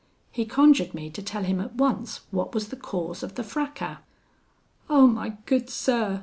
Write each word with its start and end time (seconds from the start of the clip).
He 0.31 0.45
conjured 0.47 0.95
me 0.95 1.11
to 1.11 1.21
tell 1.21 1.43
him 1.43 1.59
at 1.61 1.75
once 1.75 2.21
what 2.31 2.55
was 2.55 2.69
the 2.69 2.75
cause 2.75 3.21
of 3.21 3.35
the 3.35 3.43
fracas. 3.43 3.97
'Oh, 4.89 5.05
my 5.05 5.37
good 5.45 5.69
sir!' 5.69 6.19